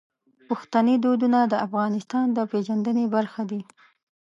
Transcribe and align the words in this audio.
پښتني 0.49 0.95
دودونه 1.03 1.39
د 1.45 1.53
افغانستان 1.65 2.25
د 2.33 2.37
پیژندنې 2.51 3.05
برخه 3.15 3.41
دي. 3.51 3.61